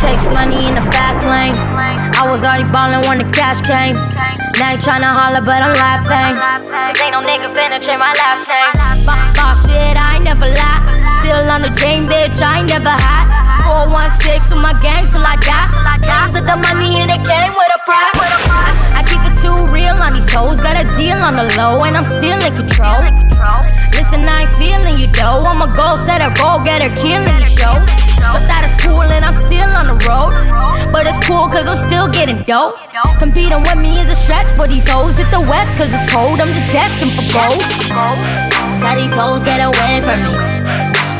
Chase 0.00 0.26
money 0.32 0.64
in 0.64 0.74
the 0.80 0.84
fast 0.96 1.20
lane. 1.28 1.52
I 2.16 2.24
was 2.24 2.40
already 2.40 2.64
ballin' 2.72 3.04
when 3.04 3.18
the 3.20 3.28
cash 3.36 3.60
came. 3.60 4.00
Now 4.56 4.72
you 4.72 4.80
tryna 4.80 5.12
holler, 5.12 5.44
but 5.44 5.60
I'm 5.60 5.76
laughing. 5.76 6.40
Cause 6.40 6.96
ain't 7.04 7.12
no 7.12 7.20
nigga 7.20 7.52
finna 7.52 7.76
change 7.76 8.00
my 8.00 8.16
last 8.16 8.48
name. 8.48 8.72
Boss 9.36 9.68
shit, 9.68 9.96
I 10.00 10.16
never 10.24 10.48
lie. 10.48 10.80
Still 11.20 11.44
on 11.52 11.60
the 11.60 11.72
game, 11.76 12.08
bitch, 12.08 12.40
I 12.40 12.64
never 12.64 12.88
hot. 12.88 13.51
416 13.64 14.52
with 14.52 14.62
my 14.62 14.74
gang 14.82 15.08
till 15.08 15.24
I 15.24 15.38
die. 15.40 15.70
Comes 16.02 16.34
with 16.34 16.46
the 16.46 16.58
money 16.58 16.98
and 16.98 17.10
it 17.10 17.22
came 17.22 17.54
with 17.54 17.70
a 17.70 17.80
price. 17.86 18.14
I 18.98 19.00
keep 19.06 19.22
it 19.22 19.36
too 19.38 19.54
real 19.72 19.96
on 19.98 20.12
these 20.12 20.28
hoes. 20.30 20.62
Got 20.62 20.76
a 20.78 20.86
deal 20.98 21.18
on 21.22 21.38
the 21.38 21.46
low, 21.56 21.80
and 21.86 21.96
I'm 21.96 22.04
still 22.04 22.38
in 22.38 22.52
control. 22.54 23.00
Listen, 23.94 24.26
I 24.26 24.44
ain't 24.44 24.54
feeling 24.58 24.96
you 24.98 25.08
though. 25.14 25.46
I'm 25.46 25.62
a 25.62 25.70
goal 25.74 25.98
setter, 26.02 26.30
go 26.34 26.62
getter, 26.64 26.90
killing 26.98 27.38
you 27.38 27.48
show. 27.48 27.74
But 28.32 28.44
that 28.48 28.62
is 28.64 28.74
cool, 28.82 29.02
and 29.02 29.24
I'm 29.24 29.34
still 29.34 29.68
on 29.78 29.86
the 29.90 29.98
road. 30.06 30.32
But 30.92 31.06
it's 31.06 31.20
cool, 31.26 31.48
cause 31.48 31.66
I'm 31.66 31.78
still 31.78 32.08
getting 32.10 32.42
dope. 32.44 32.76
Competing 33.18 33.62
with 33.62 33.78
me 33.78 33.98
is 33.98 34.08
a 34.10 34.16
stretch, 34.16 34.52
but 34.56 34.68
these 34.68 34.86
hoes 34.88 35.18
hit 35.18 35.30
the 35.30 35.40
west, 35.40 35.76
cause 35.76 35.90
it's 35.92 36.06
cold. 36.12 36.40
I'm 36.40 36.52
just 36.52 36.68
destined 36.72 37.12
for 37.14 37.26
gold. 37.32 37.62
Tell 38.80 38.96
these 38.96 39.14
hoes 39.14 39.42
get 39.44 39.62
away 39.62 40.02
from 40.02 40.18
me. 40.22 40.34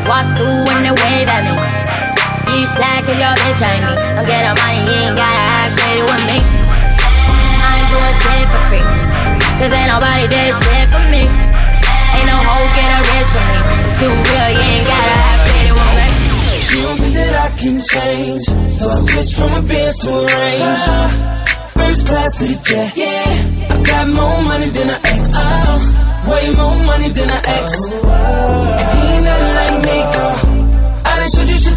Walk 0.07 0.27
through 0.35 0.67
when 0.67 0.83
they 0.83 0.91
wave 0.91 1.27
at 1.31 1.43
me. 1.47 2.12
You 2.53 2.69
sad 2.69 3.01
cause 3.01 3.17
your 3.17 3.33
bitch 3.41 3.57
trying 3.57 3.81
me. 3.81 3.93
I'm 4.13 4.25
getting 4.29 4.53
money, 4.53 4.85
you 4.85 5.09
ain't 5.09 5.17
gotta 5.17 5.43
act 5.57 5.73
straight 5.73 6.05
with 6.05 6.23
me. 6.29 6.37
I 6.37 7.81
ain't 7.81 7.89
doing 7.89 8.15
shit 8.21 8.45
for 8.53 8.61
free. 8.69 8.85
Cause 9.57 9.73
ain't 9.73 9.89
nobody 9.89 10.29
did 10.29 10.53
shit 10.61 10.85
for 10.93 11.01
me. 11.09 11.25
Ain't 12.13 12.29
no 12.29 12.37
hoe 12.37 12.69
getting 12.77 13.03
rich 13.09 13.29
for 13.33 13.45
me. 13.49 13.57
Too 13.97 14.13
real, 14.13 14.49
you 14.53 14.65
ain't 14.69 14.85
gotta 14.85 15.15
act 15.17 15.41
straight 15.49 15.73
with 15.73 15.91
me. 15.97 16.05
She 16.61 16.77
don't 16.77 16.97
think 17.01 17.15
that 17.17 17.33
I 17.41 17.49
can 17.57 17.75
change, 17.81 18.43
so 18.69 18.83
I 18.85 18.97
switched 19.01 19.33
from 19.33 19.51
a 19.57 19.61
Benz 19.65 19.97
to 20.05 20.09
a 20.13 20.25
Range. 20.29 20.85
First 21.73 22.05
class 22.05 22.37
to 22.37 22.45
the 22.53 22.57
jet, 22.61 22.93
yeah. 22.93 23.73
I 23.73 23.81
got 23.81 24.05
more 24.13 24.39
money 24.45 24.69
than 24.69 24.93
an 24.93 25.01
ex, 25.03 25.33
uh, 25.35 26.29
way 26.29 26.53
more 26.53 26.77
money 26.85 27.09
than 27.09 27.33
an 27.33 27.43
ex. 27.49 27.81
And 27.81 28.87
he 28.93 29.01
ain't 29.09 29.25
nothing 29.25 29.53
like 29.57 29.77
me, 29.89 29.97
girl. 30.13 30.52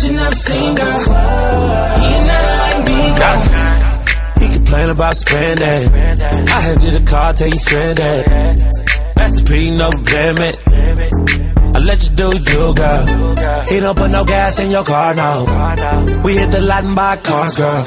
He 0.03 0.11
like. 0.17 0.37
He 4.41 4.47
complain 4.55 4.91
about 4.91 5.17
spending. 5.17 5.89
I 6.49 6.61
hand 6.61 6.83
you 6.85 6.91
the 6.91 7.05
car, 7.07 7.33
tell 7.33 7.49
you 7.49 7.59
spend 7.59 7.99
it. 8.01 9.17
Master 9.17 9.45
P, 9.45 9.71
no 9.71 9.89
limit. 9.89 10.61
I 11.75 11.79
let 11.79 12.03
you 12.05 12.17
do 12.17 12.29
you, 12.51 12.75
girl. 12.75 13.65
He 13.67 13.81
don't 13.81 13.97
put 13.97 14.11
no 14.11 14.25
gas 14.25 14.59
in 14.61 14.71
your 14.71 14.85
car, 14.85 15.15
no. 15.15 16.23
We 16.25 16.37
hit 16.39 16.51
the 16.51 16.61
lot 16.61 16.85
and 16.85 16.97
buy 16.97 17.17
cars, 17.17 17.57
girl. 17.57 17.85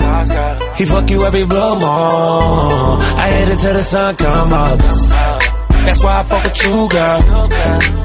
He 0.75 0.85
fuck 0.85 1.09
you 1.09 1.23
every 1.25 1.45
blue 1.45 1.75
moon. 1.75 1.81
I 1.83 3.27
hit 3.37 3.49
it 3.49 3.59
till 3.59 3.73
the 3.73 3.83
sun 3.83 4.15
come 4.15 4.53
up. 4.53 5.48
That's 5.85 6.03
why 6.03 6.19
I 6.19 6.23
fuck 6.23 6.43
with 6.43 6.63
you, 6.63 6.87
girl. 6.89 7.19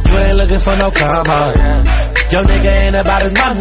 You 0.07 0.19
ain't 0.19 0.37
looking 0.39 0.61
for 0.61 0.77
no 0.77 0.89
up. 0.89 2.05
Your 2.33 2.43
nigga 2.45 2.71
ain't 2.87 2.97
about 2.97 3.23
his 3.23 3.33
money. 3.33 3.61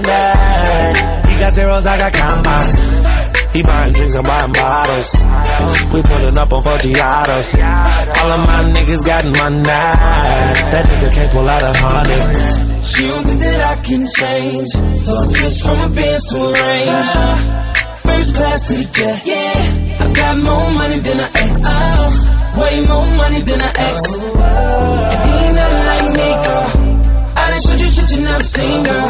He 1.30 1.39
got 1.39 1.51
zeros, 1.53 1.86
I 1.86 1.97
got 1.97 2.14
commas. 2.14 3.05
He 3.53 3.61
buying 3.61 3.93
drinks, 3.93 4.16
I'm 4.16 4.24
buying 4.24 4.51
bottles. 4.51 5.14
We 5.93 6.01
pulling 6.01 6.38
up 6.38 6.51
on 6.51 6.64
Forgiatos. 6.64 7.53
All 8.18 8.32
of 8.32 8.39
my 8.47 8.72
niggas 8.74 9.05
got 9.05 9.26
money. 9.26 9.64
That 9.64 10.86
nigga 10.89 11.14
can't 11.14 11.32
pull 11.32 11.47
out 11.47 11.61
a 11.61 11.74
hundred. 11.76 12.36
She 12.93 13.07
don't 13.07 13.26
think 13.26 13.39
that 13.41 13.61
I 13.61 13.82
can 13.82 14.07
change, 14.07 14.70
so 14.97 15.18
I 15.18 15.24
switched 15.24 15.64
from 15.64 15.82
a 15.82 15.89
Benz 15.93 16.24
to 16.32 16.38
a 16.38 16.53
Range. 16.53 17.64
First 18.03 18.36
class 18.36 18.68
to 18.68 18.74
the 18.74 18.86
jet, 18.91 19.22
yeah. 19.26 20.05
I 20.05 20.14
got 20.14 20.38
more 20.38 20.72
money 20.72 20.99
than 20.99 21.20
an 21.20 21.30
ex, 21.36 21.66
way 22.56 22.86
more 22.86 23.08
money 23.18 23.41
than 23.41 23.60
an 23.62 23.74
ex. 23.76 24.14
And 24.14 25.20
he 25.26 25.34
ain't 25.43 25.56
nothing 25.56 25.84
like 25.91 26.08
me, 26.18 26.30
girl. 26.45 26.68
I 27.36 27.49
done 27.51 27.62
showed 27.62 27.80
you 27.80 27.89
shit 27.89 28.12
you 28.12 28.22
never 28.24 28.43
seen, 28.43 28.84
girl. 28.84 29.10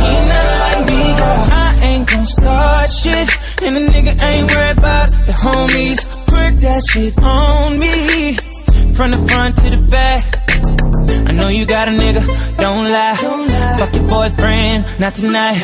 He 0.00 0.06
ain't 0.14 0.28
nothing 0.34 0.60
like 0.66 0.82
me, 0.90 1.02
girl. 1.20 1.42
I 1.50 1.80
ain't 1.90 2.08
gon' 2.08 2.26
start 2.26 2.92
shit, 2.92 3.28
and 3.64 3.76
the 3.76 3.82
nigga 3.92 4.12
ain't 4.22 4.50
worried 4.50 4.78
about 4.78 5.08
the 5.26 5.32
homies. 5.32 6.00
Twerk 6.26 6.60
that 6.60 6.82
shit 6.90 7.18
on 7.22 7.78
me, 7.78 8.36
from 8.94 9.10
the 9.10 9.18
front 9.28 9.56
to 9.56 9.70
the 9.70 9.82
back. 9.90 10.24
I 11.28 11.32
know 11.32 11.48
you 11.48 11.66
got 11.66 11.88
a 11.88 11.90
nigga, 11.90 12.22
don't 12.58 12.84
lie. 12.90 13.16
Fuck 13.78 13.94
your 13.94 14.08
boyfriend, 14.08 14.84
not 15.00 15.14
tonight. 15.14 15.60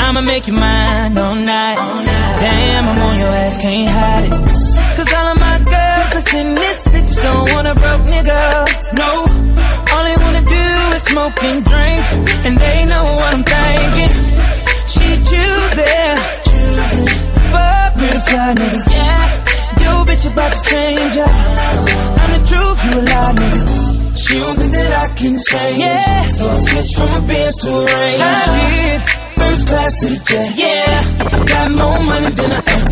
I'ma 0.00 0.20
make 0.22 0.46
you 0.46 0.54
mine 0.54 1.16
all 1.18 1.34
night. 1.34 1.76
Damn, 2.40 2.88
I'm 2.88 2.98
on 2.98 3.18
your 3.18 3.28
ass, 3.28 3.58
can't 3.58 3.88
hide 3.88 4.32
it. 4.32 4.63
Cause 6.14 6.30
all 6.30 6.38
of 6.38 6.46
my 6.46 6.54
girls 6.54 6.54
that's 6.54 6.54
in 6.54 6.54
this 6.54 6.86
bitch 6.86 7.22
don't 7.22 7.52
want 7.52 7.66
a 7.66 7.74
broke 7.74 8.06
nigga. 8.06 8.42
No, 8.94 9.10
all 9.90 10.04
they 10.04 10.16
wanna 10.22 10.42
do 10.42 10.64
is 10.94 11.02
smoke 11.02 11.42
and 11.42 11.64
drink, 11.64 12.04
and 12.46 12.56
they 12.56 12.84
know 12.86 13.04
what 13.18 13.34
I'm 13.34 13.42
thinking. 13.42 14.14
She 14.94 15.06
choosing, 15.26 16.16
choosing 16.46 17.06
fuck 17.50 17.94
with 17.96 18.14
a 18.14 18.22
fly 18.30 18.54
nigga. 18.54 18.90
Yeah, 18.90 19.26
yo 19.82 20.04
bitch 20.04 20.30
about 20.30 20.52
to 20.52 20.62
change 20.62 21.16
up. 21.18 21.34
I'm 22.22 22.30
the 22.30 22.46
truth, 22.46 22.78
you 22.84 22.92
a 22.94 23.02
lie 23.10 23.34
nigga. 23.34 23.62
She 24.24 24.34
don't 24.38 24.56
think 24.56 24.72
that 24.72 24.92
I 24.92 25.14
can 25.14 25.38
change. 25.42 25.78
Yeah. 25.78 26.26
So 26.28 26.48
I 26.48 26.54
switched 26.54 26.96
from 26.96 27.10
a 27.12 27.26
Benz 27.26 27.56
to 27.56 27.68
a 27.70 27.84
Range. 27.86 28.20
Uh-huh. 28.22 28.52
I 28.52 28.98
did. 29.18 29.23
First 29.44 29.68
class 29.68 29.92
to 30.00 30.06
the 30.08 30.18
jet. 30.24 30.48
Yeah. 30.56 31.28
I 31.36 31.38
got 31.44 31.68
more 31.70 32.00
money 32.00 32.30
than 32.38 32.50
I 32.58 32.60
ex. 32.76 32.88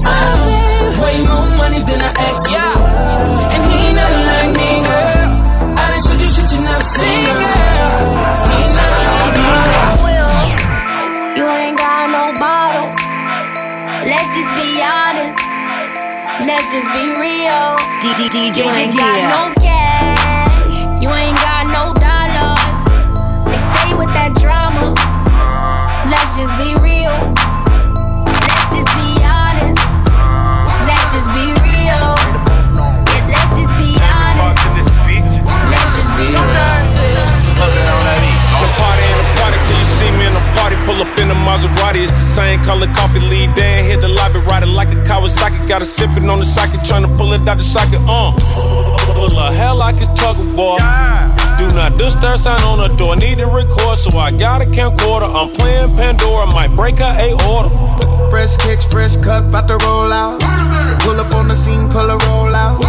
Way 1.02 1.16
more 1.24 1.48
money 1.56 1.80
than 1.88 2.00
an 2.08 2.14
ex. 2.28 2.38
Yeah. 2.52 3.54
And 3.54 3.62
he 3.72 3.76
ain't 3.88 3.96
nothing 3.96 4.24
like 4.32 4.50
me, 4.60 4.70
girl. 4.86 5.28
I 5.80 5.84
done 5.90 6.02
showed 6.04 6.20
you 6.22 6.30
shit 6.34 6.48
you 6.52 6.60
never 6.60 6.84
seen, 6.84 7.24
girl. 7.24 7.42
He 8.46 8.54
ain't 8.62 8.74
nothing 8.78 9.04
like 9.08 9.32
me, 9.32 9.48
girl. 9.72 10.44
You 11.38 11.44
ain't 11.48 11.76
got 11.80 12.04
no 12.16 12.24
bottle. 12.38 12.88
Let's 14.12 14.28
just 14.36 14.52
be 14.60 14.68
honest. 14.84 15.40
Let's 16.48 16.68
just 16.74 16.88
be 16.92 17.04
real. 17.16 17.64
DJ 18.04 18.52
You 18.52 18.68
ain't 18.68 18.92
Lydia. 18.92 19.00
got 19.00 19.18
no 19.32 19.42
cash. 19.62 19.81
Just 26.42 26.58
be 26.58 26.74
real. 26.82 27.14
Let's 28.26 28.74
just 28.74 28.90
be 28.98 29.14
honest. 29.22 29.86
Let's 30.90 31.06
just 31.14 31.30
be 31.30 31.54
real. 31.62 32.18
Yeah, 33.14 33.30
let's 33.30 33.50
just 33.54 33.70
be 33.78 33.94
honest. 34.02 34.58
Let's 35.70 35.90
just 35.94 36.10
be 36.18 36.34
The 38.58 38.68
party 38.78 39.02
ain't 39.06 39.22
a 39.22 39.26
party 39.38 39.58
you 39.78 39.84
see 39.84 40.10
me 40.10 40.26
in 40.26 40.34
the 40.34 40.42
party. 40.58 40.74
Pull 40.84 41.00
up 41.00 41.16
in 41.20 41.30
a 41.30 41.34
Maserati, 41.46 42.02
it's 42.02 42.10
the 42.10 42.18
same 42.18 42.58
color 42.64 42.88
coffee. 42.88 43.20
Lead 43.20 43.54
Dan, 43.54 43.84
hit 43.84 44.00
the 44.00 44.08
lobby, 44.08 44.40
ride 44.40 44.64
it 44.64 44.66
like 44.66 44.90
a 44.90 45.00
Kawasaki. 45.06 45.68
Got 45.68 45.82
a 45.82 45.84
sippin' 45.84 46.28
on 46.28 46.40
the 46.40 46.44
socket, 46.44 46.80
tryna 46.80 47.16
pull 47.16 47.32
it 47.34 47.46
out 47.46 47.58
the 47.58 47.64
socket. 47.64 48.00
Uh, 48.02 48.32
pull 49.14 49.38
a 49.38 49.52
hell 49.52 49.76
like 49.76 50.00
it's 50.00 50.08
tug 50.20 50.40
of 50.40 50.56
war. 50.56 50.78
Do 51.62 51.70
not 51.76 51.96
disturb 51.96 52.38
sign 52.40 52.60
on 52.62 52.78
the 52.78 52.88
door. 52.96 53.14
Need 53.14 53.38
to 53.38 53.46
record, 53.46 53.96
so 53.96 54.18
I 54.18 54.32
got 54.32 54.62
a 54.62 54.64
camcorder. 54.64 55.30
I'm 55.30 55.54
playing 55.54 55.94
Pandora, 55.94 56.46
might 56.46 56.74
break 56.74 56.98
her 56.98 57.14
a 57.14 57.30
order. 57.46 57.70
Fresh 58.30 58.56
kicks, 58.56 58.84
fresh 58.84 59.14
cut, 59.18 59.44
about 59.44 59.68
to 59.68 59.78
roll 59.86 60.12
out. 60.12 60.40
Pull 61.02 61.20
up 61.20 61.32
on 61.36 61.46
the 61.46 61.54
scene, 61.54 61.88
pull 61.88 62.10
a 62.10 62.18
roll 62.26 62.52
out. 62.52 62.82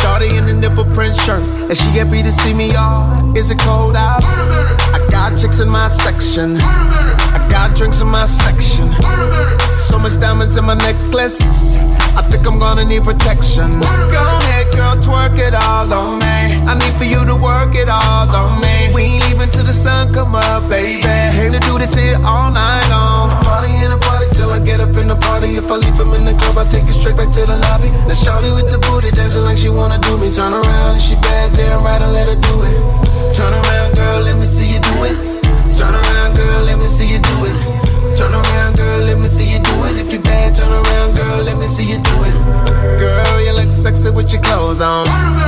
Shorty 0.00 0.36
in 0.36 0.44
the 0.44 0.52
nipple 0.52 0.84
print 0.92 1.16
shirt, 1.16 1.42
and 1.70 1.76
she 1.76 1.88
happy 1.96 2.22
to 2.22 2.30
see 2.30 2.52
me, 2.52 2.70
y'all. 2.70 3.34
Is 3.38 3.50
it 3.50 3.58
cold 3.60 3.96
out? 3.96 4.22
I 4.22 5.00
got 5.10 5.38
chicks 5.40 5.60
in 5.60 5.70
my 5.70 5.88
section. 5.88 6.58
Got 7.50 7.76
drinks 7.76 8.00
in 8.00 8.06
my 8.06 8.26
section. 8.26 8.94
So 9.72 9.98
much 9.98 10.18
diamonds 10.20 10.56
in 10.56 10.64
my 10.64 10.74
necklace. 10.74 11.74
I 12.14 12.22
think 12.30 12.46
I'm 12.46 12.58
gonna 12.58 12.84
need 12.84 13.02
protection. 13.02 13.80
Go 13.80 13.86
ahead, 13.86 14.70
girl, 14.72 14.94
twerk 15.02 15.36
it 15.38 15.54
all 15.54 15.92
on 15.92 16.18
me. 16.18 16.62
I 16.70 16.78
need 16.78 16.94
for 16.94 17.04
you 17.04 17.24
to 17.26 17.34
work 17.34 17.74
it 17.74 17.88
all 17.88 18.30
on 18.30 18.60
me. 18.60 18.94
We 18.94 19.02
ain't 19.02 19.26
leaving 19.26 19.50
till 19.50 19.64
the 19.64 19.72
sun 19.72 20.14
come 20.14 20.34
up, 20.34 20.68
baby. 20.70 21.02
Hate 21.02 21.52
to 21.52 21.60
do 21.60 21.78
this 21.78 21.94
here 21.94 22.16
all 22.24 22.50
night 22.50 22.86
long. 22.88 23.30
Party 23.42 23.74
in 23.82 23.90
a 23.90 23.98
party 23.98 24.26
till 24.32 24.50
I 24.50 24.60
get 24.60 24.80
up 24.80 24.94
in 24.96 25.08
the 25.08 25.16
party. 25.16 25.56
If 25.56 25.70
I 25.70 25.76
leave 25.76 25.98
him 25.98 26.14
in 26.14 26.24
the 26.24 26.34
club, 26.38 26.58
I 26.58 26.64
take 26.70 26.84
it 26.84 26.94
straight 26.94 27.16
back 27.16 27.34
to 27.34 27.42
the 27.46 27.58
lobby. 27.66 27.90
Now 28.06 28.14
shawty 28.14 28.54
with 28.54 28.70
the 28.70 28.78
booty 28.78 29.10
dancing 29.10 29.42
like 29.42 29.58
she 29.58 29.68
wanna 29.68 29.98
do 29.98 30.16
me. 30.18 30.30
Turn 30.30 30.52
around 30.52 30.94
and 30.94 31.02
she 31.02 31.16
bad, 31.16 31.52
damn 31.54 31.82
right, 31.82 32.00
I 32.00 32.08
let 32.10 32.28
her 32.30 32.38
do 32.38 32.54
it. 32.62 32.78
Turn 33.34 33.52
around, 33.52 33.94
girl, 33.96 34.20
let 34.22 34.38
me 34.38 34.46
see 34.46 34.74
you 34.74 34.80
do 34.80 35.04
it. 35.04 35.29
Turn 35.80 35.96
around, 35.96 36.36
girl, 36.36 36.60
let 36.68 36.78
me 36.78 36.84
see 36.84 37.08
you 37.08 37.18
do 37.18 37.36
it. 37.48 37.56
Turn 38.12 38.32
around, 38.36 38.76
girl, 38.76 39.00
let 39.08 39.18
me 39.18 39.26
see 39.26 39.48
you 39.48 39.60
do 39.64 39.72
it. 39.88 39.96
If 39.96 40.12
you 40.12 40.20
bad, 40.20 40.54
turn 40.54 40.68
around, 40.68 41.16
girl, 41.16 41.42
let 41.42 41.56
me 41.56 41.64
see 41.64 41.88
you 41.88 41.96
do 41.96 42.16
it. 42.28 42.36
Girl, 43.00 43.40
you 43.40 43.52
look 43.56 43.72
sexy 43.72 44.10
with 44.10 44.30
your 44.30 44.42
clothes 44.42 44.82
on. 44.82 45.06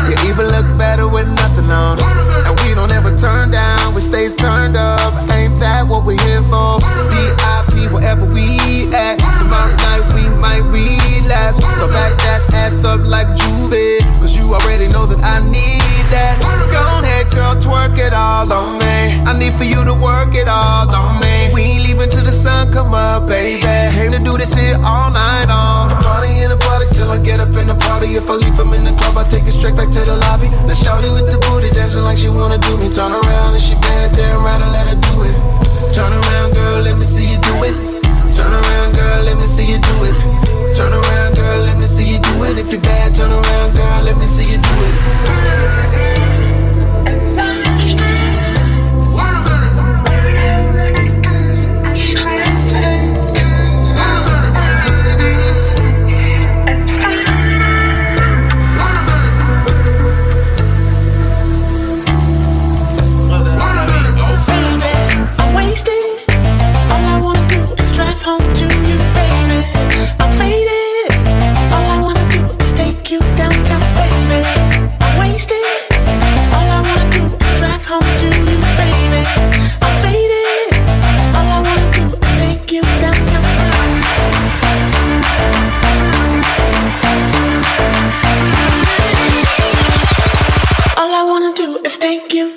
You 0.09 0.17
even 0.31 0.47
look 0.49 0.65
better 0.79 1.07
with 1.07 1.29
nothing 1.29 1.71
on. 1.71 2.01
And 2.49 2.59
we 2.65 2.75
don't 2.75 2.91
ever 2.91 3.15
turn 3.17 3.51
down, 3.51 3.95
we 3.95 4.01
stays 4.01 4.35
turned 4.35 4.75
up. 4.75 5.13
Ain't 5.37 5.61
that 5.61 5.85
what 5.87 6.07
we're 6.07 6.21
here 6.25 6.41
for? 6.49 6.81
VIP, 7.13 7.93
wherever 7.93 8.25
we 8.25 8.89
at. 8.97 9.21
Tomorrow 9.37 9.77
night 9.85 10.05
we 10.17 10.25
might 10.41 10.65
relapse. 10.73 11.61
So 11.77 11.89
back 11.89 12.17
that 12.25 12.41
ass 12.55 12.85
up 12.85 13.03
like 13.05 13.29
Juve 13.37 14.02
you 14.43 14.55
already 14.55 14.89
know 14.91 15.07
that 15.07 15.23
I 15.23 15.39
need 15.39 16.05
that. 16.11 16.43
Go 16.43 16.51
ahead, 16.99 17.31
girl, 17.31 17.55
twerk 17.63 17.95
it 17.99 18.13
all 18.13 18.51
on 18.51 18.83
me. 18.83 19.23
I 19.23 19.33
need 19.39 19.55
for 19.55 19.65
you 19.65 19.87
to 19.87 19.95
work 19.95 20.35
it 20.35 20.49
all 20.51 20.91
on 20.91 21.21
me. 21.23 21.55
We 21.55 21.63
ain't 21.63 21.87
leaving 21.87 22.11
till 22.11 22.27
the 22.27 22.35
sun 22.35 22.73
come 22.73 22.93
up, 22.93 23.29
baby. 23.29 23.63
Came 23.95 24.11
to 24.11 24.19
do 24.19 24.37
this 24.37 24.53
here 24.53 24.75
all 24.83 25.15
night 25.15 25.47
on. 25.47 25.95
The 25.95 25.99
party 26.03 26.43
in 26.43 26.51
the 26.51 26.59
party 26.59 26.91
till 26.91 27.11
I 27.11 27.23
get 27.23 27.39
up 27.39 27.55
in 27.55 27.71
the 27.71 27.79
party. 27.87 28.19
If 28.19 28.29
I 28.29 28.35
leave 28.35 28.55
from 28.59 28.75
in 28.75 28.85
the 28.85 28.95
club, 28.99 29.17
I 29.17 29.25
take 29.25 29.47
it 29.47 29.55
straight 29.55 29.77
back 29.79 29.95
to 29.95 30.03
the 30.03 30.19
lobby. 30.27 30.51
Now 30.67 30.75
shouty 30.75 31.13
with 31.15 31.31
the 31.31 31.39
booty 31.47 31.71
dancing 31.71 32.03
like 32.03 32.19
she 32.19 32.29
wanna 32.29 32.59
do 32.59 32.77
me. 32.77 32.91
Turn 32.91 33.15
around 33.15 33.55
and 33.55 33.63
she 33.63 33.75
bad, 33.79 34.11
damn 34.13 34.43
right, 34.43 34.61
I 34.61 34.69
let 34.75 34.91
her 34.91 34.99
do 34.99 35.15
it. 35.23 35.37
Turn 35.95 36.11
around, 36.11 36.51
girl, 36.55 36.83
let 36.83 36.99
me 36.99 37.05
see 37.05 37.31
you 37.31 37.39
do 37.39 37.55
it. 37.71 37.92
Turn 38.37 38.53
around, 38.53 38.95
girl, 38.95 39.25
let 39.25 39.37
me 39.37 39.45
see 39.45 39.73
you 39.73 39.79
do 39.79 40.05
it. 40.05 40.17
Turn 40.75 40.93
around, 40.93 41.35
girl, 41.35 41.65
let 41.67 41.79
me 41.79 41.87
see 41.87 42.13
you 42.13 42.19
do 42.19 42.45
it. 42.45 42.59
If 42.59 42.73
you're 42.73 42.81
bad, 42.81 43.15
turn 43.15 43.31
around, 43.31 43.75
girl, 43.75 44.03
let 44.05 44.17
me 44.17 44.25
see 44.25 44.53
you 44.53 44.59
do 44.59 44.75
it. 44.89 46.12
Is 91.93 91.99
take 91.99 92.33
you 92.33 92.57